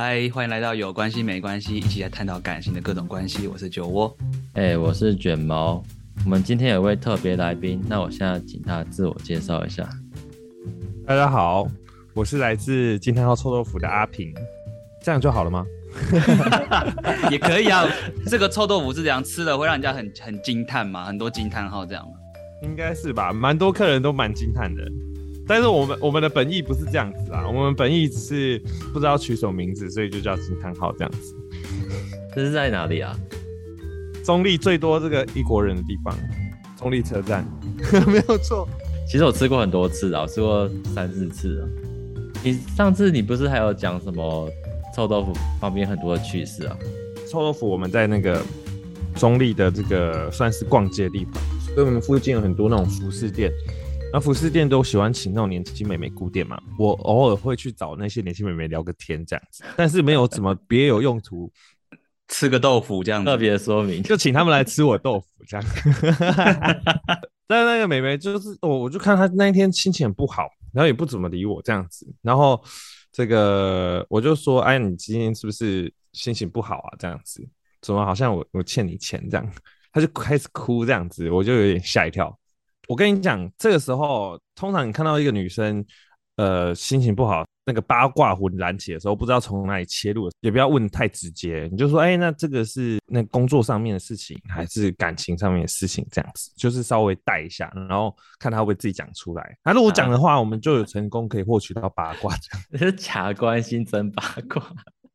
[0.00, 3.48] 嗨，欢迎来到有关系没关系，一起来探讨感情的各种关系。
[3.48, 4.16] 我是酒窝，
[4.52, 5.82] 哎、欸，我是卷毛。
[6.24, 9.88] 我们今天有位特别来宾，那我现在请他自我介绍一下。
[11.04, 11.66] 大家好，
[12.14, 14.32] 我是来自金叹号臭豆腐的阿平，
[15.02, 15.66] 这样就好了吗？
[17.28, 17.84] 也可以啊。
[18.24, 21.06] 这个臭豆腐是这样吃的，会让人家很很惊叹嘛？
[21.06, 22.12] 很多惊叹号这样吗？
[22.62, 24.88] 应该是吧，蛮多客人都蛮惊叹的。
[25.48, 28.58] 但是我们我们的本意不是这样子啊，我们本意只是
[28.92, 31.34] 不知道取什么名字，所以就叫金叹号这样子。
[32.34, 33.18] 这是在哪里啊？
[34.22, 36.14] 中立最多这个一国人的地方，
[36.76, 37.44] 中立车站，
[38.06, 38.68] 没有错。
[39.10, 41.64] 其实我吃过很多次啊，我吃过三四次啊。
[42.44, 44.48] 你上次你不是还有讲什么
[44.94, 46.76] 臭豆腐旁边很多的趣事啊？
[47.30, 48.40] 臭豆腐我们在那个
[49.14, 51.42] 中立的这个算是逛街的地方，
[51.74, 53.50] 所以我们附近有很多那种服饰店。
[54.10, 61.52] 那服饰店都喜欢请那种年轻美眉顾店嘛，我偶尔会去找那些年轻美眉聊个天这样子，但是没有怎么别有用途，
[62.28, 65.66] 吃个豆腐这样子，特别说明，就请他们来吃我豆腐这样。
[67.46, 72.62] 但是那个美眉就是我，我就看她那一天心情很不好，然后也不怎么理我这样子，然后
[73.12, 76.96] 这个我就说，哎，你今天是不是心情不好啊？
[76.98, 77.46] 这样子，
[77.82, 79.50] 怎么好像我我欠你钱这样？
[79.92, 82.36] 她就开始哭这样子，我就有点吓一跳。
[82.88, 85.84] 我跟你讲，这个时候通常你看到一个女生，
[86.36, 96.02] 呃，心情不好，那个八卦魂燃起的时候，不知道从哪里切入，也不要问太直接，你就说，哎，那这个是那工作上面的事情，还是感情上面的事情？
[96.10, 99.58] 这样子，就是稍微带一下，然后看她会不会自己讲出来。
[99.62, 102.66] 那如果讲的话，我们就有成功可以获取到八卦，这样。
[102.80, 104.64] 是假关心真八卦。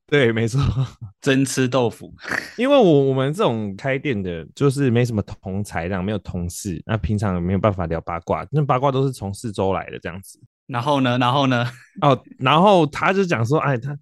[0.07, 0.59] 对，没错，
[1.21, 2.13] 真吃豆腐。
[2.57, 10.39] 因为我我们这种开店的，就是没什么同才，这样没有同事，那平常也没有办法聊八卦，那八卦都是从四周来的这样子。
[10.67, 11.65] 然后呢，然后呢？
[12.01, 13.97] 哦，然后他就讲说，哎，他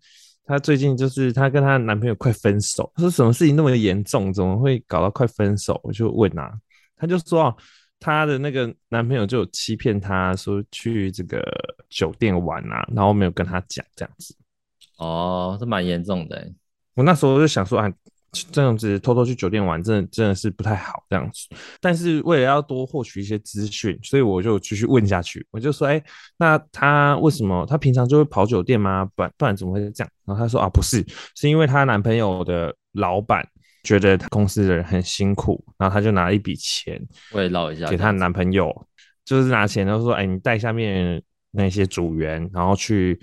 [0.46, 5.80] 他最近就是他跟他男朋友快分手，他说什么事情那么严重，怎么会搞到快分手？
[5.84, 6.52] 我就问啊，
[6.98, 7.56] 他就说啊，
[8.00, 11.42] 他的那个男朋友就有欺骗她说去这个
[11.90, 14.36] 酒店玩啊，然后没有跟她讲这样子。
[15.02, 16.48] 哦，这蛮严重的。
[16.94, 17.92] 我那时候就想说，啊，
[18.52, 21.48] 这样子偷偷去酒店玩，真的真的是不太好这样子。
[21.80, 25.44] 但是为了要多获取一些资讯，所以我就继续问下去。
[25.50, 26.04] 我就说，哎、欸，
[26.38, 29.10] 那他为什么他平常就会跑酒店吗？
[29.16, 30.11] 不然不然怎么会这样？
[30.23, 31.04] 然后她说，啊，不是，
[31.36, 33.44] 是因为她男朋友的老板
[33.84, 37.02] 觉得他公司的人很辛苦，然后他就拿了一笔钱，
[37.34, 38.72] 慰劳一下，给她男朋友，
[39.26, 41.20] 就是拿钱，然后说，哎、欸，你带下面
[41.50, 43.20] 那些组员，然后去。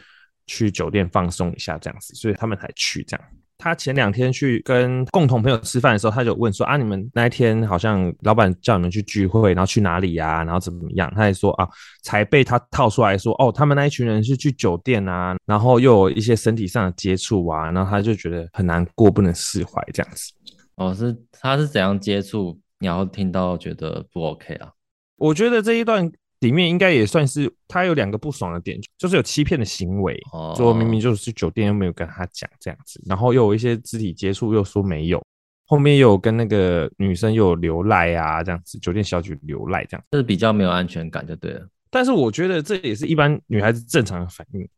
[0.49, 3.27] 去酒店放松一下，这样子，所以他们才去这样。
[3.61, 10.45] 他前两天去跟共同朋友吃饭的时候，他就问说：“啊，你们那一天好像老板叫你们去聚会，然后去哪里呀？
[10.45, 11.69] 然后怎么样？”他还说：“啊，
[12.05, 20.33] 才被他套出来说，哦，他们那一群人是去酒店啊，然后又有一些身体上的接触啊，然后他就觉得很难过，不能释怀这样子。”
[20.77, 22.57] 哦，是他是怎样接触？
[22.79, 24.71] 然后听到觉得不 OK 啊？
[25.17, 26.09] 我觉得这一段。
[26.41, 30.17] 里面应该也算是他有两个不爽的点，就是有欺骗的行为，
[30.57, 30.77] 说、oh.
[30.77, 35.21] 明明就是去酒店又没有跟他讲这样子，然后又有一些肢体接触又说没有，
[35.67, 41.69] 后面又有跟那个女生又有流赖啊这样子，酒店小姐流赖这样，就是比较没有安全感就对了。
[41.91, 44.69] 但是我觉得这也是一般女孩子正常的反应。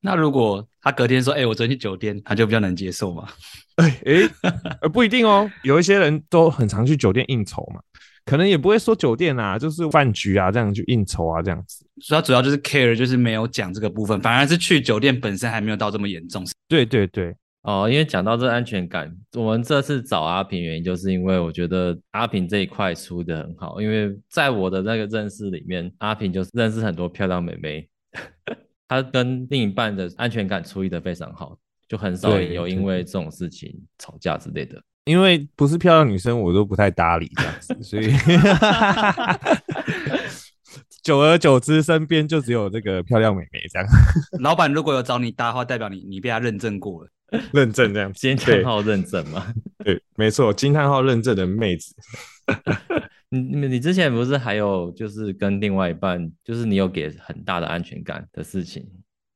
[0.00, 3.28] 那如果他隔天说，哎、欸，我昨天去酒店，他就比较能接受嘛？
[3.76, 4.30] 哎哎，
[4.82, 7.80] 呃不一定哦，有一些人都很常去酒店应酬嘛。
[8.28, 11.86] 可能也不会说酒店啊，就是饭局啊，这样去应酬啊，这样子。
[12.02, 16.44] 所以他主要就是 care，就是没有讲这个部分，反而是去酒店本身还没有到这么严重。
[16.68, 27.88] 对对对，哦，因为讲到这安全感，我们这次找阿平原因就是因为我觉得阿平这一块出的很好，因为在我的那个认识里面，阿平就是认识很多漂亮美眉，
[28.86, 31.56] 他跟另一半的安全感处理的非常好，
[31.88, 34.78] 就很少有因为这种事情吵架之类的。
[35.08, 38.12] 因为不是漂亮女生，我都不太搭理这样子，所以
[41.02, 43.88] 久而久之，身边就只有这个漂亮美眉这样。
[44.40, 47.08] 老板如果有找你搭的话，代表你你被他认证过了，
[47.54, 49.46] 认证这样，惊叹号认证嘛？
[49.82, 51.94] 对，没错，惊叹号认证的妹子。
[53.30, 58.86] 你你你之前不是还有就是跟另外一半，就是你有给很大的安全感的事情？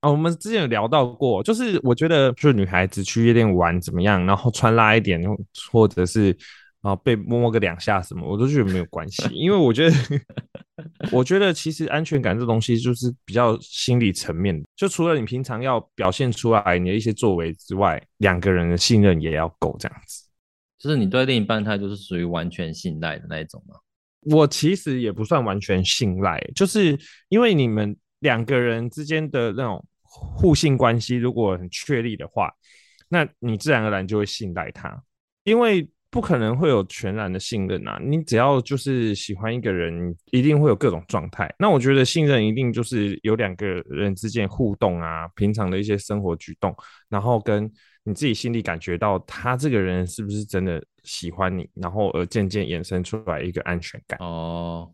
[0.02, 5.22] 啊，我们之前有聊到过，就是我觉得，就是女孩子去夜店玩怎么样，然后穿辣一点，
[5.70, 6.36] 或者是
[6.80, 9.96] 啊被摸摸个两下什么，我都觉得没有关系，因为我觉得，
[11.12, 20.24] 我觉得其实安全感这东西就是比较心理层面的，就除了你平常要表现出来你的一些作为之外，两个人的信任也要够这样子。
[20.80, 23.76] 就是你对另一半他就是属于完全信赖的那一种吗？
[24.22, 26.98] 我其实也不算完全信赖，就是
[27.28, 29.86] 因为你们两个人之间的那种。
[30.14, 32.52] 互信关系如果很确立的话，
[33.08, 35.02] 那你自然而然就会信赖他，
[35.44, 37.98] 因为不可能会有全然的信任啊。
[38.04, 41.52] 你只要就是喜欢一个人，一定会有各种状态。
[41.58, 46.76] 那我觉得信任一定就是有两个人之间互动啊，平常的一些生活举动，
[47.08, 47.64] 然后跟
[48.04, 54.18] 你自己心里感觉到他这个人是不是真的喜欢你，然后而渐渐衍生出来一个安全感。
[54.20, 54.92] 哦。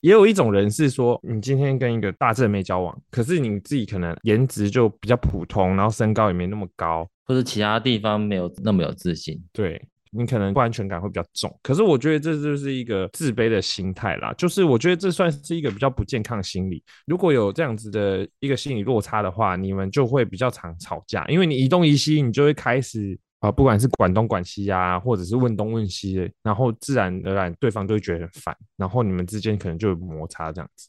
[0.00, 9.80] 也有一种人是说，你今天跟一个大正妹交往，可是你自己可能颜值就比较普通，然后身高也没那么高，或者其他地方没有那么有自信，对，
[10.10, 11.54] 你可能不安全感会比较重。
[11.62, 16.82] 可是我觉得这就是一个自卑的心态啦，就是我觉得这算是一个比较不健康的心理。
[17.06, 23.18] 如果有这样子的一个心理落差的话，你们就会比较常吵架，因为你一东一西，你就会开始。
[23.40, 30.88] 啊，不管是管东管西啊，或者是问东问西的，然后自然而然对方就会觉得很烦，然后你们之间可能就有摩擦这样子。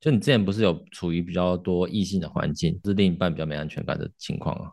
[0.00, 4.70] 就你之前不是有处于比较多异性的环境，是另一半比较没安全感的情况啊？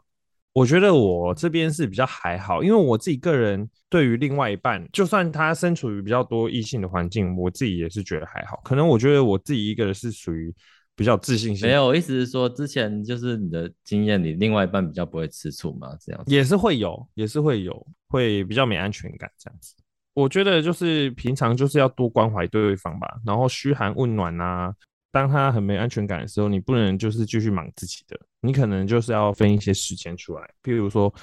[0.54, 8.62] 我觉得我这边是比较还好，因为我自己个人对于另外一半，就算他身处于比较多异性的环境，我自己也是觉得还好。
[8.64, 10.54] 可能我觉得我自己一个人是属于。
[11.02, 19.74] 比较自信心没有，我意思是说，之前就是你的经验里，另外一半比较不会吃醋嘛，这样子也是会有，也是会有，会比较没安全感这样子。
[20.14, 24.72] 我觉得就是平常就是要多关怀对方吧，然后嘘寒问暖啊。
[25.14, 31.14] 当他很没安全感的时候，你不能就是继续忙自己的，你可能就是要分一些时间出来，譬如说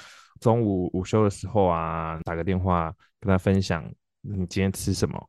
[0.41, 3.89] 中午午休的时候啊，打个电话跟他分享
[4.21, 5.29] 你今天吃什么。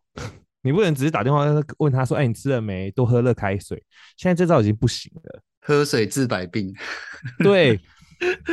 [0.62, 1.46] 你不能只是打电话
[1.78, 2.92] 问他说：“哎，你吃了没？
[2.92, 3.82] 多喝热开水。”
[4.18, 5.42] 现在这招已经不行了。
[5.62, 6.74] 喝水治百病。
[7.40, 7.80] 对，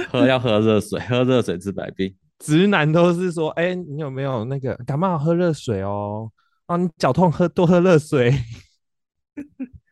[0.08, 2.14] 喝要喝热水，喝热水治百病。
[2.38, 5.18] 直男都是说：“哎，你有没有那个感冒？
[5.18, 6.30] 喝热水哦。
[6.68, 8.32] 哦，你脚痛喝多喝热水。”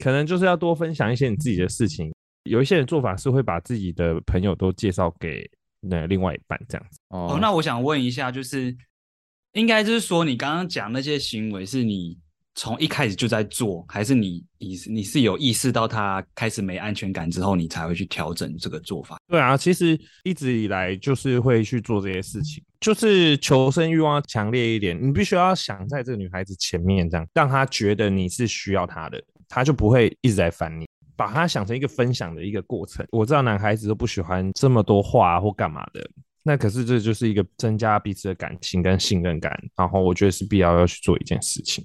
[0.00, 2.12] 可能就是要多分享一些你自己的事情。
[2.44, 5.50] 有一些人做法是会把自己的朋友都介绍给
[5.80, 6.98] 那另外一半这样子。
[7.08, 8.74] 哦，哦，那我想问一下，就是。
[9.56, 12.18] 应该就是说，你刚刚讲那些行为是你
[12.54, 19.16] 从一开始就在做，还是你你你是有意识到他开始没安全感之后，你才会去调整这个做法？
[19.28, 24.98] 对啊，其实一直以来就是会去做这些事情，就是求生欲望强烈一点。
[25.02, 30.86] 你必须要想在这个女孩子前面，这样让她觉得你是需要她的，她就不会一直在烦你。
[31.16, 33.06] 把她想成一个分享的一个过程。
[33.10, 36.06] 我知道男孩子都不喜欢这么多话或干嘛的。
[36.46, 41.84] 那可是这就是一个增加彼此的感情跟信任感，然后我觉得是必要要去做一件事情。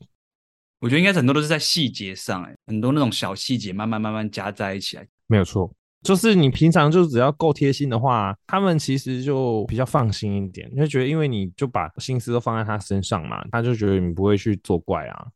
[0.79, 5.07] 我觉得应该很多都是在细节上，哎，很多那种小细节慢慢慢慢加在一起来。
[5.25, 5.73] 没有错，
[6.03, 15.27] 就是你平常就只要够贴心的话，他们其实就比较放心一点，就觉得因为你就把心思都放在他身上嘛，他就觉得你不会去作怪啊。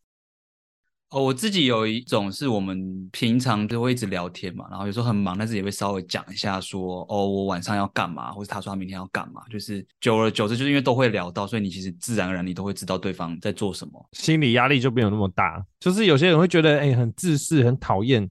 [1.12, 15.64] 哦，我自己有一种是我们平常就会一直聊天嘛，然后有时候很忙，但是也会稍微讲一下说，哦，我晚上要干嘛，或者他说他明天要干嘛，就是久而久之，就是因为都会聊到，所以你其实自然而然你都会知道对方在做什么，心理压力就没有那么大。
[15.80, 18.28] 就是有些人会觉得，哎，很自私，很讨厌，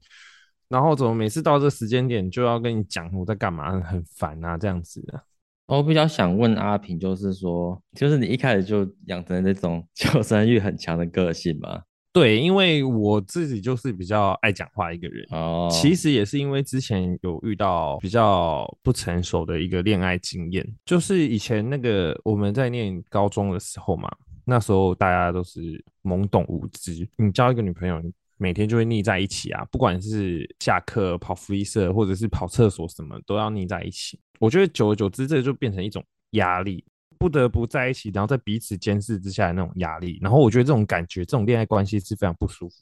[0.69, 5.23] 然后怎么每次到这个时间点就要跟你讲我在干嘛，很烦啊，这样子的。
[5.67, 11.81] 我比较想问阿平，就是说，就是你一开始就养成那种 求生欲很强的个性吗？
[12.14, 15.69] 对，因为我自己就是比较爱讲话一个人哦。
[15.69, 24.09] 其实也是因为之前有遇到比较不成熟的一个恋爱经验，就是以前那个我们在念高中的时候嘛，
[24.44, 28.00] 那时候大家都是懵懂无知，你交一个女朋友，
[28.37, 34.21] 每天就会腻在一起啊，不管是下课跑福利社，或者是跑厕所什么，都要腻在一起。
[34.38, 36.85] 我觉得久而久之，这就变成一种压力。
[37.25, 42.75] 不得不在一起，然后在彼此监视之下的那种压力，然后我觉得这种感觉，这种恋爱关系是非常不舒服。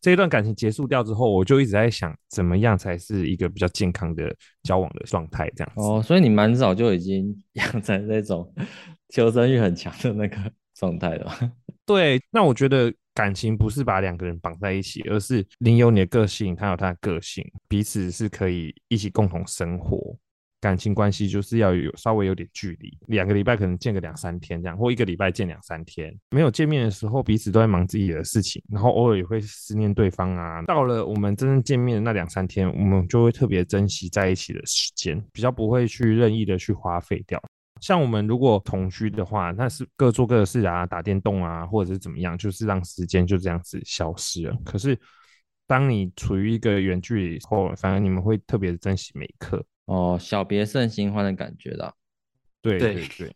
[0.00, 5.50] 这一段感情结束掉之后，我就一直在想，怎么样才是一个比较健康的交往的状态？
[5.56, 5.80] 这样子。
[5.82, 8.48] 哦，所以你蛮早就已经 养成那种
[9.12, 10.36] 求生欲很强的那个
[10.78, 11.36] 状态了。
[11.84, 20.16] 对，那我觉得感情不是把两个人绑在一起，而是你有你的个性，他有他的个性，彼此是可以一起共同生活。
[20.60, 26.12] 感情关系就是要有稍微有点距离，两个礼拜可能见个两三天这样，或一个礼拜见两三天。
[26.30, 30.62] 没有见面的时候，彼此都在忙自己的事情，然后偶尔也会思念对方啊。
[30.62, 37.40] 到了我们真正见面的那两三天，我们就会特别珍惜在一起的时间，比较不会去任意的去花费掉。
[37.80, 44.56] 像我们如果同居的话，那是各做各的事啊，打电动啊，或者是怎么样，就是让时间就这样子消失了。
[44.64, 44.98] 可是
[45.68, 49.64] 当你处于一个远距离后，反而你们会特别珍惜每一刻。
[49.88, 51.94] 哦，小别胜新欢的感觉的，
[52.60, 53.34] 对对对。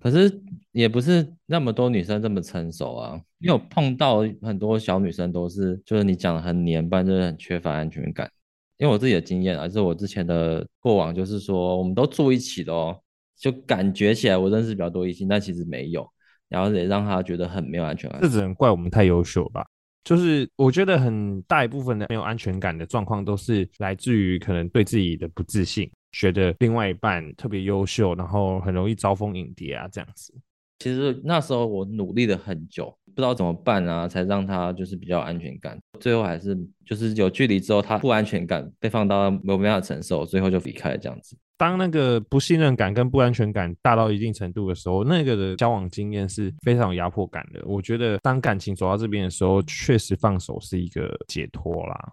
[0.00, 8.30] 可是也不是那么多女生这么成熟啊，因为我碰到很多小女生都是，就是你讲的很黏，不然就是很缺乏安全感。
[8.78, 12.98] 因为我自己的经验啊，就是我之前的过往，就是说我们都住一起的哦，
[13.36, 16.10] 就感觉起来我认识比较多异性，但其实没有，
[16.48, 18.20] 然后也让他觉得很没有安全感。
[18.22, 19.64] 这只能怪我们太优秀吧？
[20.04, 30.34] 就是我觉得很大一部分的没有安全感的状况，都是来自于可能对自己的不自信，觉得另外一半特别优秀，然后很容易招蜂引蝶啊这样子。
[30.80, 35.78] 其实那时候我努力了很久，不知道怎么办啊，才让他就是比较安全感。
[36.00, 41.34] 最后还是就是有距离之后，他不安全感被放到没有办法承受，最后就离开了这样子。
[41.56, 47.62] 当那个不信任感跟不安全感大到一定程度的时候，那个的交往经验是非常有压迫感的。
[47.64, 52.12] 我觉得当感情走到这边的时候，确实放手是一个解脱啦。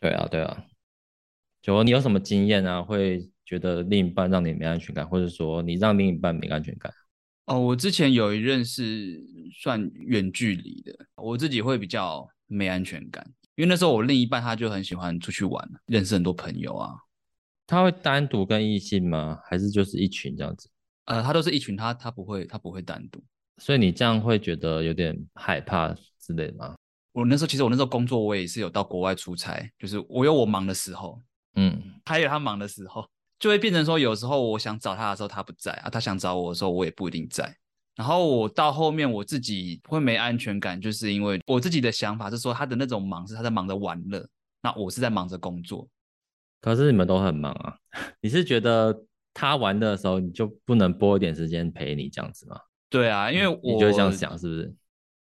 [0.00, 0.64] 对啊，对啊。
[1.60, 2.80] 就你有什么经验啊？
[2.80, 6.90] 会觉得另一半让你没安全感，或者说你让另一半没安全感？
[7.46, 9.20] 哦，我之前有一任是
[9.60, 13.26] 算远距离的，我自己会比较没安全感，
[13.56, 16.94] 因为那时候我另一半他就很喜欢出去玩，认识很多朋友啊。
[17.68, 19.38] 他会单独跟异性吗？
[19.44, 20.70] 还是就是一群这样子？
[21.04, 23.22] 呃，他都是一群，他他不会，他不会单独。
[23.58, 26.74] 所以你这样会觉得有点害怕之类的吗？
[27.12, 31.20] 我那时候其实我那时候工作，我也是有到国外出差，就是我有我忙的时候，
[31.56, 33.06] 嗯， 还有他忙的时候，
[33.38, 37.54] 就会变成说有时候我想找他的时候他不在啊，他想找我的时候我也不一定在。
[37.96, 44.26] 然后我到后面我自己会没安全感，就是因为我自己的想法是说他的那种忙是他在忙着玩乐，
[44.62, 45.86] 那我是在忙着工作。
[46.60, 47.76] 可是你们都很忙啊，
[48.20, 52.60] 你是觉得他玩的时候你就不能拨一点时间陪你这样子吗？
[52.90, 54.74] 对啊，因为我你就这样想是不是？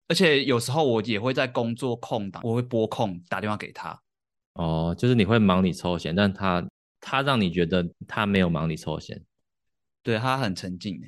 [0.06, 3.98] 而且有时候我也会在工作空档，我会拨空打电话给他。
[4.52, 6.68] 哦，就是你会忙里抽闲，但他
[7.00, 9.24] 他让你觉得他没有忙里抽闲，
[10.02, 11.00] 对，他很沉静。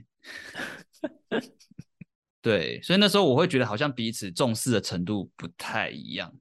[2.41, 6.33] 对，所以那时候我会觉得好像彼此重视的程度不太一样。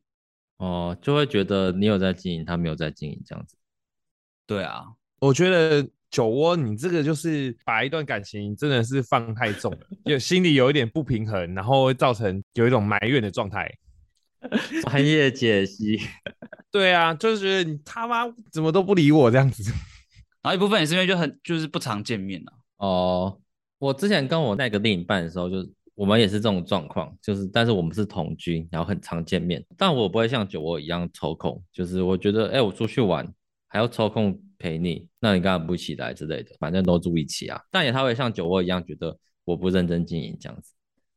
[0.58, 3.58] 哦，就会觉得你有在经营，他没有在经营这样子。
[4.48, 4.84] 对啊，
[5.20, 13.72] 我觉得酒窝，你这个就是把一段感情真的是放太重了，就心里有一点不平衡，然后会造成有一种埋怨的状态。
[14.84, 16.00] 专业解析，
[16.70, 19.64] 对啊，就是觉得你他妈怎么都不理我这样子。
[20.44, 22.54] 然后一部分也是因为就很就是不常见面了。
[22.78, 23.40] 哦，
[23.80, 33.28] 我之前跟我那个另一半的时候，就是我们也是这种状况，就是但是我们是同居，然后很常见面，但我不会像酒窝一样抽空，就是我觉得哎，我出去玩。
[33.76, 36.56] 还要抽空陪你，那你干嘛不起来之类的？
[36.62, 37.62] 反正都住一起啊。
[37.70, 40.72] 但也他会像酒窝一样觉得我不认真经营这样子。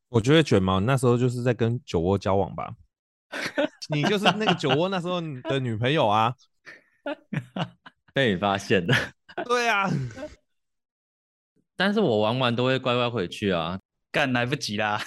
[0.08, 2.74] 我觉得卷毛那时候就是在跟酒窝交往吧。
[3.94, 6.34] 你就是那个酒窝那时候的女朋友啊。
[8.12, 8.94] 被你发现了。
[9.44, 9.88] 对啊。
[11.76, 13.78] 但是我玩完都会乖乖回去啊，
[14.10, 15.00] 干来不及啦。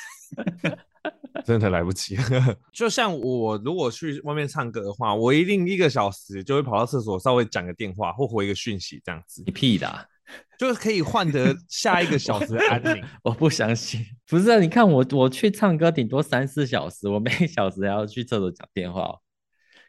[1.45, 2.17] 真的来不及，
[2.73, 9.41] 就像我如果去外面唱歌的话，我一定一个小时就会跑到厕所稍微讲个电话或回一个讯息这样子。
[9.45, 10.05] 你屁的、啊，
[10.59, 13.03] 就是可以换得下一个小时的安宁。
[13.23, 14.59] 我不相信，不是、啊？
[14.59, 19.17] 你看我我去唱歌顶多三四小时，我每个小时还要去厕所讲电话，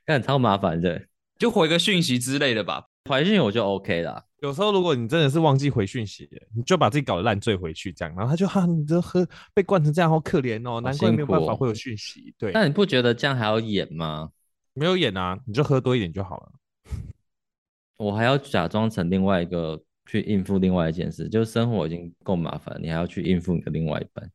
[0.07, 1.07] 那超麻烦的，
[1.39, 2.85] 就回个讯息之类的吧。
[3.09, 4.25] 回讯我就 OK 了。
[4.43, 12.35] 有时候如果你真的是忘记回讯息，你就把自己搞得烂醉回去这样，然后他就哈、啊，你这喝被灌成这样好可怜哦，难怪没有办法会有讯息。
[12.37, 14.31] 对，那你不觉得这样还要演吗？
[14.75, 16.53] 没有演啊，你就喝多一点就好了。
[17.99, 24.29] 我还要假装成另外一个去应付另外一件事，就是生活已经够麻烦，你还要去应付你的另外一半。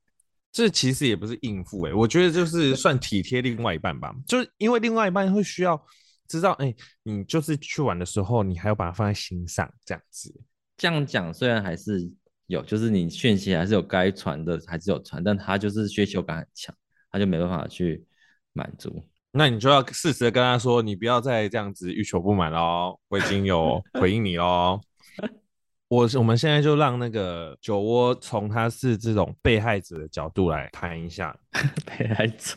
[0.53, 5.85] 这其实也不是应付哎、欸，我觉得就是算体贴另外一半吧，就是因为另外一半会需要。
[6.27, 10.33] 知道哎、欸，你就是去玩的时候，你还要把它放在心上，这样子。
[10.77, 12.07] 这样讲虽然还是
[12.45, 16.75] 有，就是你讯息还是有该传的，还是有传，但他就是需求感很强，
[17.11, 18.05] 他就没办法去
[18.53, 19.03] 满足。
[19.31, 22.99] 那你就要适时的跟他说，你不要再这样子欲求不满喽。
[23.07, 24.79] 我已经有 回应你喽。
[25.89, 31.37] 我我们现在就让那个酒窝从他是这种被害者的角度来谈一下
[31.85, 32.55] 被害者。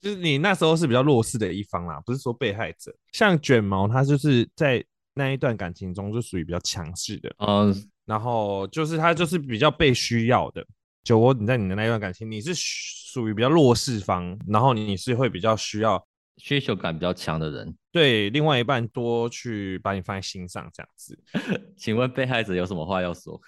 [0.00, 2.94] 就是你那时候是比较弱势的一方啦，不是说被害者。
[3.12, 4.82] 像卷毛，他就是在
[5.14, 7.74] 那一段感情中就属于比较强势的，嗯，
[8.06, 10.66] 然后就是他就是比较被需要的。
[11.02, 21.18] 酒窝，你在你的那一段感情，你是属于比较弱势方，然后你是会比较需要需求感比较强的人，对另外一半多去把你放在心上这样子。
[21.76, 23.40] 请问被害者有什么话要说？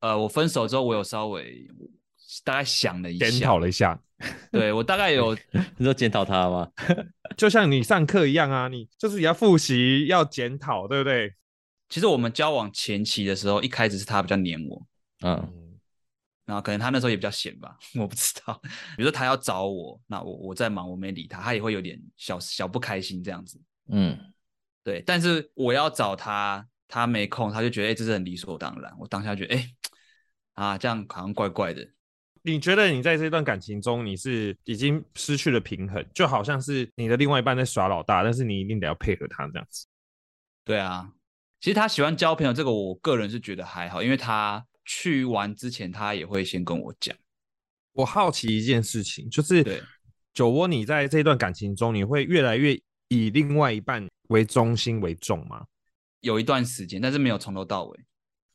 [0.00, 1.68] 呃，我分手之后，我有稍微
[2.44, 4.00] 大概想了一下，检讨了一下。
[4.50, 5.36] 对，我大概有，
[5.78, 6.70] 你说检讨他吗？
[7.36, 11.34] 就像你上课一样啊，你就是要复习，要检讨，对不对？
[11.88, 14.86] 其实我们交往前期的时候，一开始是他比较黏我，
[15.24, 15.78] 嗯，
[16.44, 18.60] 然后可能他那时候也比较闲吧， 我不知道。
[18.96, 23.60] 比如说他要找我，那我我在忙，我没理他，他也会有点小小不开心这样子。
[23.90, 24.18] 嗯，
[24.82, 28.92] 对，但是我要找他，他没空，他就觉得哎、欸，这是很理所当然。
[28.98, 29.74] 我当下觉得哎、欸，
[30.54, 31.88] 啊，这样好像怪怪的。
[32.50, 39.86] 你觉得你在这段感情中，你是已经失去了平衡，就好像是你的另外一半在耍老大，但是你一定得要配合他这样子。
[40.64, 41.12] 对啊，
[41.60, 47.14] 其实他喜欢交朋友，这个我个人是觉得还好，因为他去玩之前，他也会先跟我讲。
[47.92, 49.82] 我好奇一件事情，就是对
[50.32, 52.74] 酒窝，你在这段感情中，你会越来越
[53.08, 55.66] 以另外一半为中心为重吗？
[56.20, 58.00] 有一段时间，但是没有从头到尾。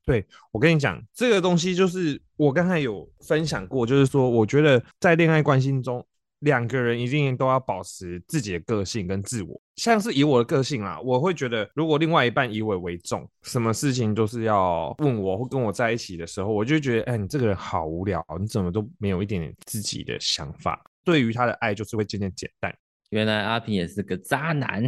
[0.05, 6.05] 对，我跟你讲，这个东西就是我刚才有分享过，就是说，我觉得在恋爱关系中，
[6.39, 9.62] 两个人一定都要保持自己的个性跟自我。
[9.77, 20.83] 像是以我的个性啦，我会觉得，如果另外一半以我为重，什么事情都是要问我或跟我在一起的时候，我就觉得，哎，你这个人好无聊，你怎么都没有一点点自己的想法？
[21.05, 22.75] 对于他的爱，就是会渐渐减淡。
[23.12, 24.83] 原来阿平也是个渣男，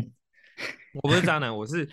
[1.02, 1.88] 我不是渣男，我是。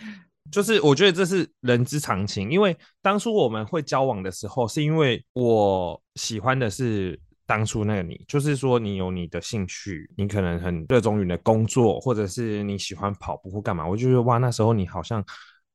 [0.50, 15.25] 就是我觉得这是人之常情，因为当初我们会交往的时候，是因为我喜欢的是当初那个你，就是说你有你的兴趣，你可能很热衷于你的工作，或者是你喜欢跑步或干嘛，我就觉得哇，那时候你好像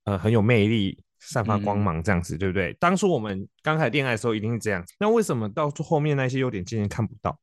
[0.04, 2.76] 呃很有魅力，散发光芒这样子，嗯、对不对？
[2.80, 7.36] 当初我们刚开始恋爱的时候一定是这样，那为什么到后面那些优点渐渐看不到？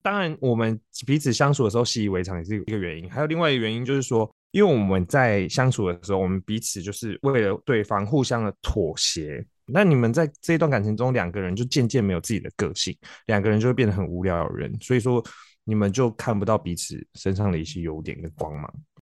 [0.00, 4.32] 当然，我们彼此相处的时候习以为常也是一个原因，还有另外一个原因就是说。
[4.50, 9.44] 因为我们在相处的时候，我们彼此就是为了对方互相的妥协。
[9.66, 14.74] 那你们在这一段感情中，两个人就渐渐没有自己的个性，两个人就会变得很无聊的人。
[14.80, 15.22] 所以说，
[15.64, 18.72] 你们就看不到彼此身上的一些优点跟光芒。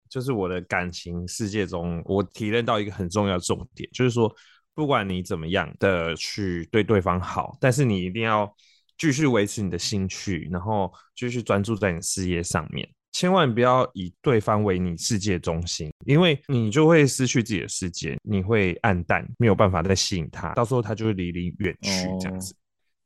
[0.09, 4.35] 就是我的感情世界中，我体验到一个很重要的重点，就是说，
[4.75, 8.51] 不管你怎么样的去对对方好，但是你一定要
[8.97, 12.89] 继续维持你的兴趣，然后继续专注在你事业上面。
[13.19, 22.55] 千万不要以对方为你世界中心，因为你就会失去自己的世界，你会暗淡，没有办法再吸引他，到时候他就会离你远去这样子。
[22.55, 22.57] 哦。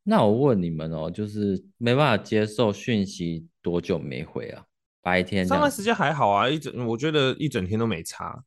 [0.03, 4.63] 那我问你们哦，就是没办法接受讯息多久没回啊？
[5.01, 8.39] 白天上班时间还好啊，一整我觉得一整天都没差。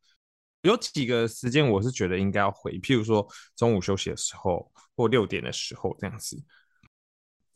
[0.62, 6.38] 有几个时间我是觉得应该要回，譬如说中午休息的时候或六点的时候这样子。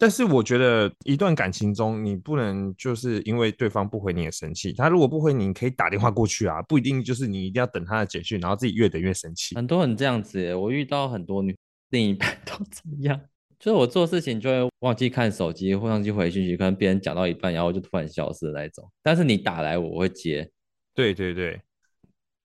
[0.02, 4.72] 但是我觉得一段感情中，你不能就是因为对方不回你而生气。
[4.72, 9.56] 他如果不回你，你可以打电话过去啊，不一定就是你一定要等他的简讯，然后自己越等越生气。
[9.56, 11.54] 很多人这样子耶，我遇到很多女
[11.90, 13.20] 另一半都这样，
[13.60, 18.90] 就是我做事情就会忘记看手机，或忘记回信息，可能别人讲到一半，然后我就突然消失的那种。
[19.04, 20.50] 但是你打来我，我会接。
[20.96, 21.62] 对对对，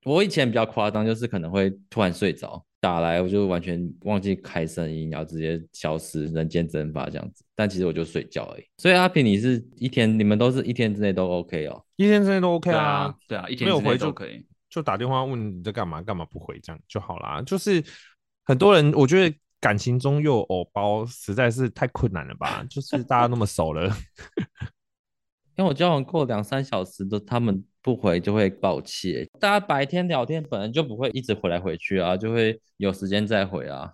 [0.05, 2.65] 我以前比较夸张，就是可能会突然睡着。
[2.85, 7.43] 打来我就完全忘记开声音，然后直接消失，人间蒸发这样子。
[7.55, 8.65] 但其实我就睡觉而已。
[8.77, 11.83] 所以阿平，你是一天，你们都是一天之内都 OK 哦？
[11.97, 13.15] 一天之内都 OK 啊？
[13.27, 14.45] 对啊，一天之内都可以。
[14.69, 17.41] 就打电话问你在干嘛，干嘛不回，这样就好啦。
[17.41, 17.83] 就是
[18.45, 22.63] 很多人，我觉得感情中又有偶包，实在是太困难了吧？
[22.69, 23.91] 就是大家那么熟了，
[25.57, 27.65] 因为我交往过两三小时的他们。
[27.85, 33.93] 不回就会爆气，大家白天聊天本来就不会一直回来回去啊，就会有时间再回啊。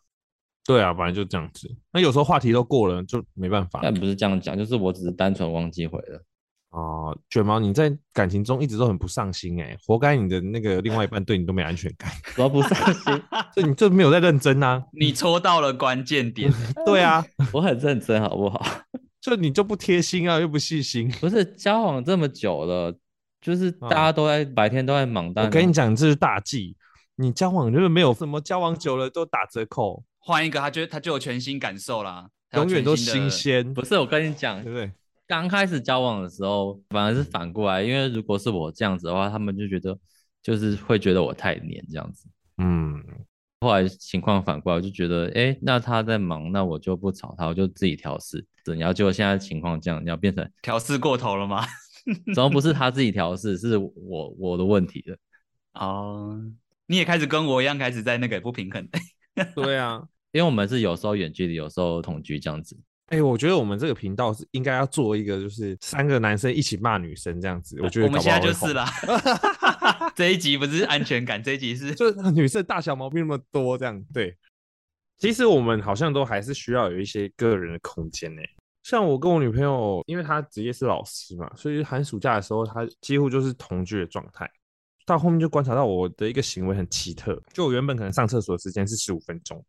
[0.65, 1.69] 对啊，本来就这样子。
[1.93, 3.81] 那有时候话题都过了，就没办法。
[3.83, 6.23] 但不是这样讲，就是我只是单纯忘记回了。
[6.71, 12.09] 哦、呃，卷毛，你在感情中一直都很不上心哎，活该你的那个另外一半对你都没安全感。
[12.39, 14.85] 我不上心， 这你这没有在认真啊？
[14.93, 16.49] 你戳到了关键点。
[16.87, 18.65] 对啊， 我很认真，好不好？
[19.21, 21.09] 就你就不贴心啊，又不细心。
[21.21, 22.97] 不是交往这么久了。
[23.41, 26.77] 就是大家都在、嗯、白天都在忙，但我跟你讲，这是大忌。
[27.17, 30.05] 你交往就是没有什么，交往久了都打折扣。
[30.19, 33.73] 换一个，他就他就有全新感受啦，永远都新鲜。
[33.73, 34.93] 不是我跟你讲，对不对？
[35.27, 39.99] 刚开始交往的时候，反而是反过来，因为如果是我这样子的话，他们就觉得
[40.43, 42.29] 就是会觉得我太黏这样子。
[42.59, 43.03] 嗯，
[43.61, 48.45] 后来情况反过来，我就觉得，哎、欸，那他在忙，那我就不吵他，我就自己调试。
[48.65, 51.67] 然后结果现在情况这样，你要变成调试过头了吗？
[52.35, 55.17] 怎么不是他自己调试，是我我的问题了。
[55.75, 56.53] 哦，uh,
[56.87, 58.89] 你也开始跟我一样，开始在那个不平衡。
[59.55, 60.01] 对啊，
[60.33, 62.75] 因为我们是有时候远距离，有时候同居这样子。
[63.09, 67.79] 哎、欸，我觉得我们这个频道是应该要做一个，就是三个男生一起骂女生这样子。
[67.83, 68.87] 我觉得我们现在就是啦。
[70.15, 74.03] 这一集不是安全感，这一集是就女生大小毛病那么多这样。
[74.13, 74.37] 对，
[75.19, 78.43] 其实我们好像都还是需要有一些个人的空间呢。
[78.83, 84.51] 像我跟我女朋友，因为她职业是老师嘛，所以寒暑假的时候，她几乎就是同居的状态。
[85.07, 89.65] 到后面就观察到我的一个行为很奇特，就我原本可能上厕所的时间是十五分钟，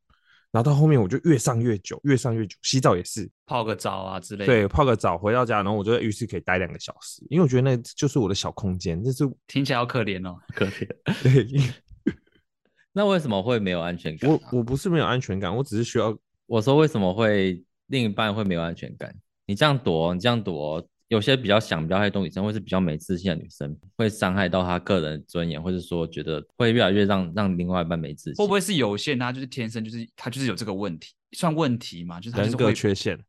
[0.51, 2.57] 然后到后面我就越上越久，越上越久。
[2.61, 4.45] 洗澡也是泡个澡啊之类的。
[4.45, 9.01] 对，泡个澡回到家，然后我就在浴室可以待两个小时，因为我觉得那就是我的小空间。
[9.03, 10.87] 这是听起来好可怜哦， 可怜。
[11.23, 12.13] 对，
[12.91, 14.39] 那为什么会没有安全感啊？
[14.51, 16.17] 我我不是没有安全感，我只是需要。
[16.47, 19.15] 我说为什么会另一半会没有安全感？
[19.45, 20.85] 你这样躲，你这样躲。
[21.11, 28.35] 有些比较想、比较害动女生，或是比较没自信的女生，会伤害到她个人尊严，或者说觉得会越来越让让另外一半没自信。
[28.35, 32.17] 会不会是有些人他就是天生就是他就是有这个问题，算问题嘛？
[32.21, 33.19] 就是他就是人格缺陷，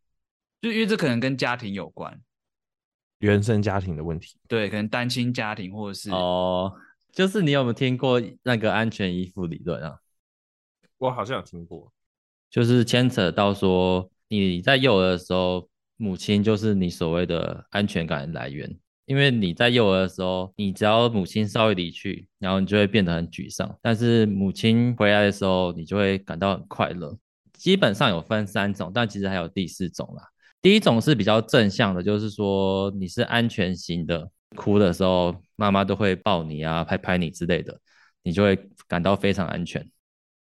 [0.61, 2.21] 就因为这可能跟家庭有关，
[3.19, 4.37] 原生家庭的问题。
[4.47, 6.73] 对，可能单亲家庭或者是哦，
[7.11, 9.99] 就是你有没有听过那个安全依附理论啊？
[10.99, 11.93] 我好像有听过，
[12.49, 15.69] 就是牵扯到说你在幼儿的时候。
[16.03, 18.69] 母亲就是你所谓的安全感来源，
[19.07, 23.73] 因为你在幼儿的时候，你只要母亲稍微离去，然后你就会变得很沮丧。
[23.81, 27.17] 但是母亲回来的时候，你就会感到很快乐。
[27.53, 30.25] 基本上有分三种，但其实还有第四种啦。
[30.61, 37.79] 第一种是比较正向的，就是说你是安全型的，哭的时候妈妈都会抱你啊，拍拍你之类的，
[38.25, 39.89] 你就会感到非常安全。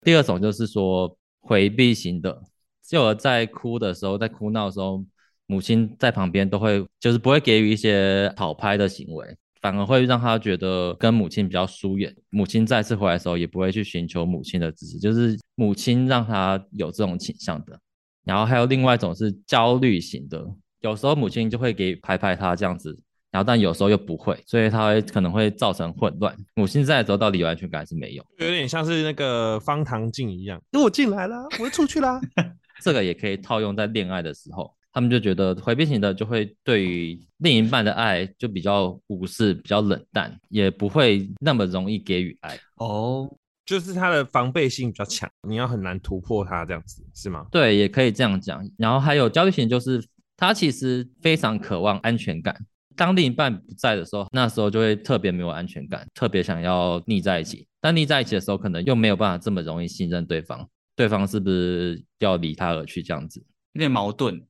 [0.00, 2.42] 第二种就是说回避型的，
[2.90, 5.04] 幼儿在哭的时候，在哭闹的时候。
[5.52, 12.10] 母亲在旁边都会，就是不会给予一些讨拍的行为，反而会让他觉得跟母亲比较疏远。
[12.30, 17.78] 母亲再次回来的时候，也不会去寻求母亲的支持，就是母亲让他有这种倾向的。
[18.24, 20.42] 然后还有另外一种是焦虑型的，
[20.80, 22.98] 有时候母亲就会给拍拍他这样子，
[23.30, 26.34] 然后但有时候又不会，所以他会可能会造成混乱。
[26.54, 28.24] 母亲在的时候到底有安全感还是没有？
[28.38, 32.18] 有点像是那个方唐镜一样，我进来了，我出去了。
[32.82, 34.72] 这个也可以套用在恋爱的时候。
[34.92, 42.58] 他们就觉得回避型的就会对于另一半的爱就比较无视，比较冷淡，也不会那么容易给予爱。
[42.76, 43.28] 哦，
[43.64, 47.46] 就是他的防备心比较强，你要很难突破他这样子，是吗？
[47.50, 48.62] 对，也可以这样讲。
[48.76, 50.04] 然后还有焦虑型，就是
[50.36, 52.54] 他其实非常渴望安全感，
[52.94, 57.66] 当另一半不在的时候，那时候就会特别没有安全感，特别想要腻在一起。
[57.80, 64.40] 但腻在一起的时候，可能又没有办法这么容易信任对方，对方是不是要离他而去这样子，有点矛盾。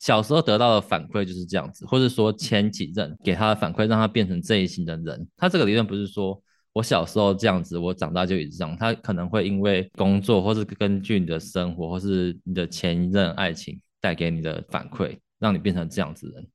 [0.00, 5.28] 小时候得到的反馈就是这样子，或者说前几任给他的反馈，让他变成这一型的人。
[5.36, 8.74] 他这个理论不是说我小时候这样子，我长大就一直这样。
[8.76, 16.48] 他可能会因为工作，或是根据你的生活，或是你的前一任爱情带给你的反馈，让你变成这样子的人。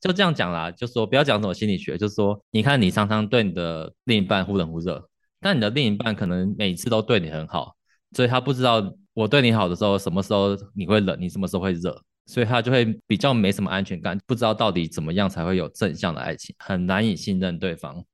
[0.00, 5.06] 就这样讲啦，就说不要讲什么心理学，就说你看你常常对你的另一半忽冷忽热，
[5.38, 7.76] 但你的另一半可能每次都对你很好，
[8.16, 12.02] 所以他不知道我对你好的时候，什么时候你会冷，你什么时候会热。
[12.30, 18.04] 所以他就会比较没什么安全感，不知道到底怎么样才会有正向的爱情，很难以信任对方。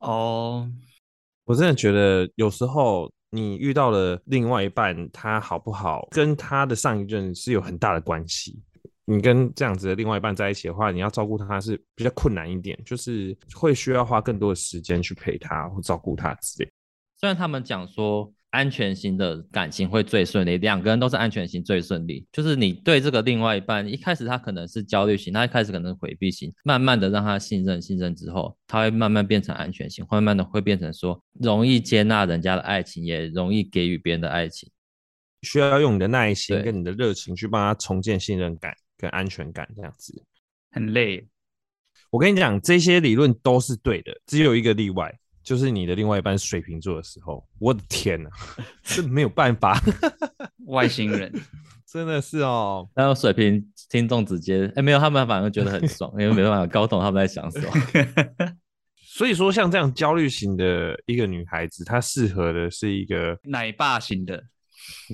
[0.00, 0.68] 哦，
[1.44, 8.60] 我真的觉得有时候你遇到了另外一半，他好不好，跟他的上一任是有很大的关系。
[9.04, 16.68] 你跟这样子的另外一半在一起的话，你要照顾他是比较困难一点，就是会需要花更多的时间去陪他或照顾他之类。
[17.20, 18.32] 虽然他们讲说。
[18.54, 22.24] 安全型的感情会最顺利，两个人都是安全型最顺利。
[22.30, 34.70] 就是你对这个另外一半，一开始他可能是焦虑型，他一开始可能是回避型，慢慢的让他信任，信任之后，他会慢慢变成安全型，慢慢的会变成说容易接纳人家的爱情，也容易给予别人的爱情。
[35.42, 40.22] 需要用你的耐心跟你的热情去帮他重建信任感跟安全感，这样子
[40.70, 41.26] 很累。
[42.10, 45.12] 我跟你讲，这些理论都是对的，只有一个例外。
[45.44, 48.30] 就是你的另外一半水瓶座的时候，我的天呐，
[48.82, 49.78] 是没有办法，
[50.66, 51.30] 外星人
[51.86, 52.88] 真的是哦。
[52.94, 57.68] 然后水瓶听众直接哎，没有，他们反而觉得很爽，因为没办法搞懂他们在想什么。
[58.96, 64.42] 所以说，像这样焦虑型的一个女孩子，她适合的是一个奶爸型的，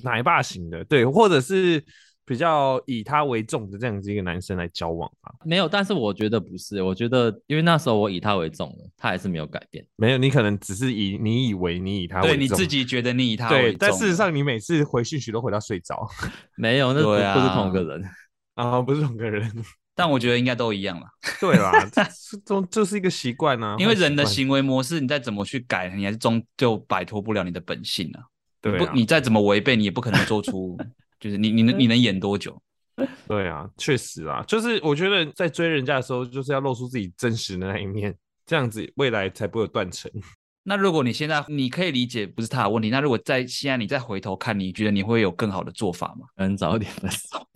[0.05, 1.85] 奶爸型的，对，或者是。
[2.31, 5.35] 比较以他为重的这样子一个男生来交往啊？
[5.45, 9.85] 没有，但是我觉得不是，我觉得因为那时候我以他为重了，他还是没有改变。
[9.97, 16.09] 没有，你可能只是以你以为你以他为重，对，你自己觉得你以他为重，对，但事实上你每次回讯息都回到睡着。
[16.57, 18.05] 没有，那不， 啊、不是同个人
[18.55, 19.51] 啊，不是同个人。
[19.97, 21.07] 但我觉得应该都一样了。
[21.41, 22.01] 对啦，这
[22.47, 23.75] 这就是一个习惯啊。
[23.83, 28.23] 因为人的行为模式，你再怎么去改，你还是终究摆脱不了你的本性啊。
[28.61, 30.79] 对啊，你再怎么违背，你也不可能做出。
[31.21, 32.61] 就是你，你能，你能演多久？
[33.29, 40.11] 对啊，确实啊，就是我觉得在追人家的时候，就是要露出自己真实的那一面，这样子未来才不会有断层。
[40.65, 46.27] 那如果你现在你可以理解不是他的问题，那如果在现在你再回头看，你觉得你会有更好的做法吗？
[46.37, 47.49] 能早一点分手。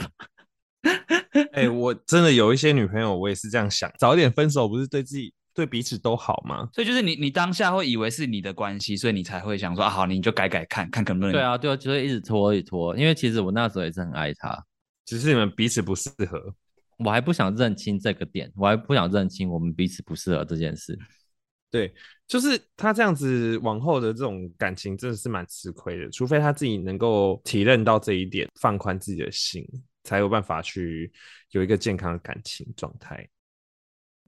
[1.53, 6.69] 哎、欸，我真的有一些女朋友，我也是这样想，早点分手不是对自己对彼此都好吗？
[6.73, 11.31] 所以就是你，你当下会以为是你的关系，所以你才会想说啊，好，你就改改看看可不能。
[11.31, 12.97] 对啊，对啊，就会一直拖一拖。
[12.97, 14.61] 因为其实我那时候也是很爱他，
[15.07, 16.53] 只是你们彼此不适合。
[16.99, 20.99] 我还不想认清这个点，我还不想认清我们彼此不适合这件事。
[21.71, 21.95] 对，
[22.27, 29.65] 就是他这样子往后的这种感情真的是蛮吃亏的，除非他自己能够体认到这一点，放宽自己的心，
[30.03, 31.13] 才有办法去
[31.51, 33.25] 有一个健康的感情状态。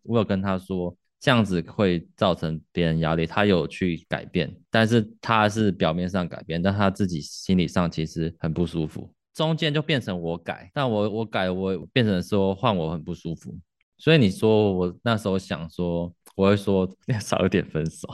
[0.05, 0.97] 我有跟他说。
[1.19, 9.11] 这样子会造成别人压力，他有去改变，但是他是表面上改变，但他自己心理上其实很不舒服。
[9.35, 13.55] 中间就变成我改，但我我改我变成说换我很不舒服，
[13.99, 16.89] 所以你说我那时候想说，我会说
[17.21, 18.09] 少一点分手，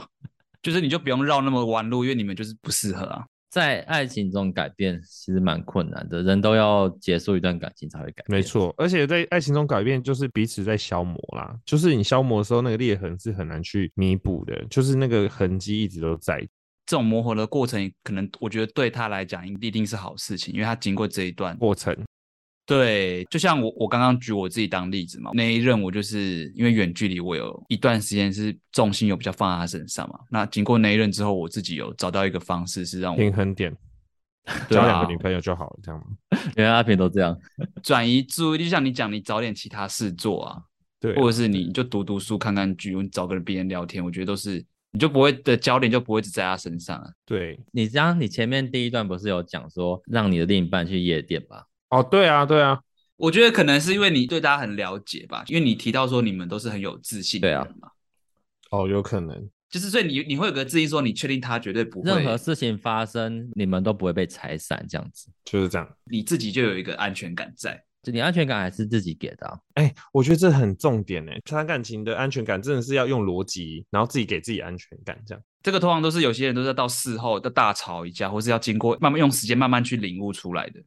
[0.61, 3.25] 就是你就不用绕那么弯路，因为你们就是不适合啊。
[3.53, 8.39] 在爱情中改变其实蛮困难的，人都要结束一段感情才会改变。
[8.39, 16.39] 没错，而且在爱情中改变就是彼此在消磨啦，就是你消磨的时候，那个裂痕是很难去弥补的，就是那个痕迹一直都在。
[16.87, 21.95] 这种磨合的过程，可能我觉得对他来讲一定是好事情，因为他经过这一段过程。
[22.65, 30.17] 对，就像我我刚刚举我自己当例子嘛，那一任我就是因为远距离，我有一段时间是重心有比较放在他身上嘛。
[30.29, 33.75] 那经过那一任之后，我自己有找到一个方式是让我平衡点，
[34.69, 36.05] 交两个女朋友就好了，这样吗？
[36.55, 37.37] 原来阿平都这样，
[37.83, 40.61] 转移注意力，就像你讲，你找点其他事做啊，
[41.01, 47.09] 对，或者是你就读读书、看看剧，你找个别人聊天，我觉得都是你就不会的焦点就不会只在他身上啊。
[47.25, 51.65] 对，你这样，你前面第一段不是有讲说让你的另一半去夜店吧？
[51.93, 52.79] 哦，对啊，对啊，
[53.17, 57.89] 我觉得可能是因为你对大家很了解吧，因为你提到说你们都是很有自信的人嘛。
[58.71, 69.59] 哦，有可能，就是所以你你会有个自信，说你确定他绝对不会任何事情发生，你们都不会被拆散这样子，就是这样，你自己就有一个安全感在，就你安全感还是自己给的啊。
[69.75, 75.43] 哎，我觉得这很重点哎，谈感情的安全感真的是要用逻辑，然后自己给自己安全感这样。
[75.61, 80.81] 这个通常都是有些人都是到事后要大吵一架，或是要经过慢慢用时间慢慢去领悟出来的。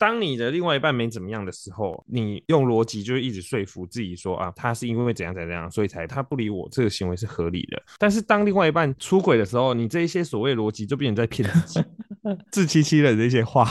[0.00, 7.82] 当你的另外一半没怎么样的时候，你用逻辑就会一直说服自己说啊，他是因为怎样怎样，所以才他不理我，这个行为是合理的。
[7.98, 11.84] 但是当另外一半出轨的时候，你这一些所谓逻辑就变成在骗自己，
[12.50, 13.70] 自欺欺人的一些话。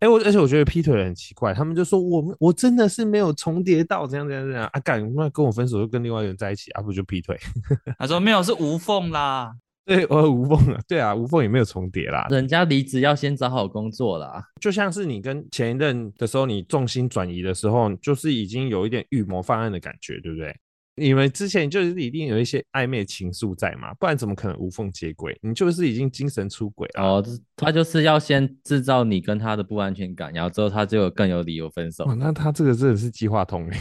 [0.00, 7.38] 哎、欸，我而且我觉得劈腿很奇怪，他们就说我我真的是没有重叠到怎样怎样怎样啊，干那跟我分手就跟另外一个人在一起啊，不就劈腿？
[7.98, 9.54] 他说没有，是无缝啦。
[9.84, 12.26] 对，我无缝啊，对啊，无缝也没有重叠啦。
[12.30, 20.54] 人家离职要先找好工作啦，就像是你跟前一任的时候，你重心转移的时候，就是已经有一点预谋犯案的感觉，对不对？
[20.94, 25.34] 你们之前就是一定有一些暧昧情愫在嘛，不然怎么可能无缝接轨？
[25.40, 27.02] 你就是已经精神出轨了。
[27.02, 32.04] 哦，他就是要先制造你跟他的不安全感，然后之后他就有更有理由分手。
[32.04, 33.78] 哦，那他这个真的是计划通诶。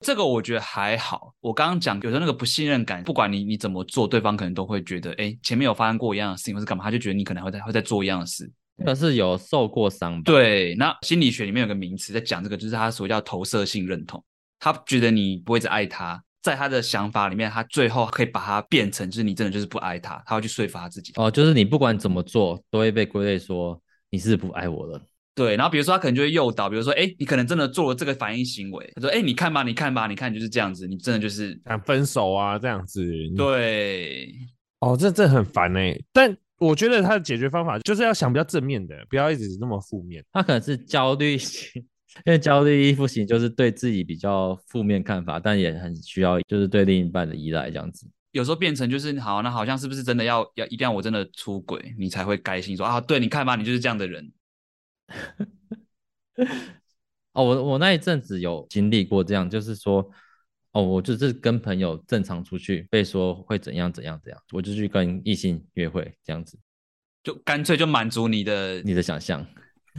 [0.00, 1.34] 这个我觉得还好。
[1.40, 8.50] 我刚刚讲，有时候那个不信任感，不管你你怎么做，对方可能都会觉得，哎，前面有发生过一样的事情，或是干嘛，他就觉得你可能会在会在做一样的事。
[8.84, 10.22] 可是有受过伤。
[10.22, 14.22] 对，那心理学里面有个名词在讲这个，就是他所谓叫投射性认同。
[14.60, 21.12] 他觉得你不会只爱他，在他的想法里面，他最后可以把它变成，就是你真的就是不爱他，他会去说服他自己。
[21.16, 23.80] 哦，就是你不管怎么做，都会被归类说
[24.10, 25.00] 你是不爱我了。
[25.38, 33.00] 对，然后比如说他可能就会诱导，比如说，哎，你可能真的做了这个反应行为，他说，哎，你看吧，你看吧，你看就是这样子，你真的就是想分手啊，这样子。
[33.36, 34.34] 对，
[34.80, 40.24] 哦，这这很烦哎，但我觉得他的解决方法就是要想比较正面的，不要一直那么负面。
[40.32, 41.80] 他可能是焦虑型，
[42.26, 48.04] 因为焦虑依附型就是对自己比较负面看法，但也很需要就是对另一半的依赖这样子。
[48.32, 53.00] 有时候变成就是好，那好像是不是真的要要一定要我真的出轨，你才会开心说啊？
[53.00, 54.28] 对，你看吧，你就是这样的人。
[57.32, 60.08] 哦，我我那一阵子有经历过这样，就是说，
[60.72, 66.58] 哦，我就是跟朋友正常出去，被说会怎样怎样怎样，我就去跟异性约会这样子，
[67.22, 69.44] 就干脆就满足你的你的想象。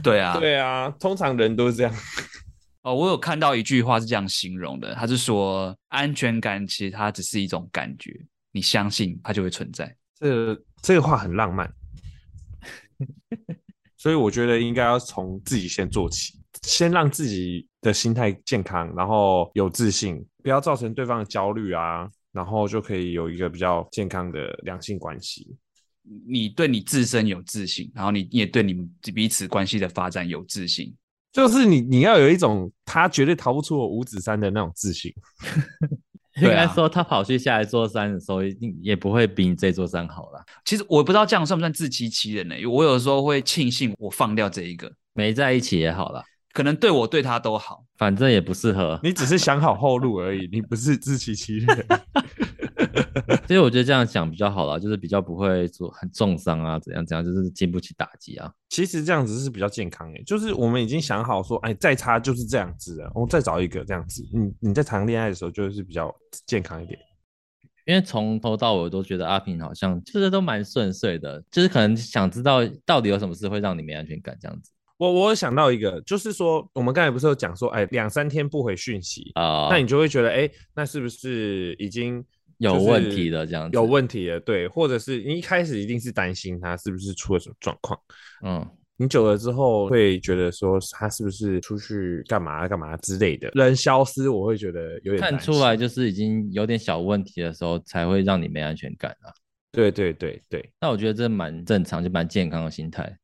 [0.02, 1.92] 对啊，对啊，通常人都是这样。
[2.82, 8.18] 哦，我有看到一句话是这样形容的，他是说安全感其实它只是一种感觉，
[8.52, 9.94] 你相信它就会存在。
[10.18, 11.70] 这个、这个话很浪漫。
[14.00, 16.32] 所以我觉得应该要从自己先做起，
[16.62, 25.54] 先让自己的心态健康，然后有自信，不要造成对方的焦虑啊，然后就可以有一个比较健康的两性关系。
[26.26, 30.96] 你对你自身有自信，然后你也对你们彼此关系的发展有自信，
[31.30, 35.12] 就是你你要有一种他绝对逃不出我五指山的那种自信。
[36.36, 40.44] 应该说，他跑去下一座山的时候，一定也不会比你这座山好了。
[40.64, 42.54] 其实我不知道这样算不算自欺欺人呢？
[42.66, 48.98] 我有时候会庆幸我放掉这一个，没在一起也好了，可能对我对他都好，反正也不适合。
[49.02, 51.86] 你只是想好后路而已，你不是自欺欺人。
[53.46, 58.50] 其实我觉得这样想比较好啦，就是比较不会做很重伤啊，怎样怎样，就是经不起打击啊。
[58.68, 64.24] 其实这样子是比较健康诶，就是我们已经想好说，哎，再差就是这样子了，我再找一个这样子。
[64.32, 66.14] 你你在谈恋爱的时候就是比较
[66.46, 66.98] 健康一点，
[67.86, 74.70] 因为从头到尾我都觉得阿平好像就是都蛮顺遂的，就是可能想知道到底有什么事会让你没安全感这样子。
[75.00, 82.22] 我我想到一个，就是说我们刚才不是有讲说，哎，两三天不回讯息啊，那你就会觉得，哎，那是不是已经
[82.58, 83.46] 有问题了？
[83.46, 87.98] 这样子有问题了，对，或者是你一开始一定是担心他是不是出了什么状况，
[88.44, 99.32] 嗯，你久了之后会觉得说他是不是出去干嘛干嘛之类的，人消失，我会觉得有点看出来，就是已经有点小问题的时候，才会让你没安全感啊。
[99.72, 103.16] 对对对对，那我觉得这蛮正常，就蛮健康的心态。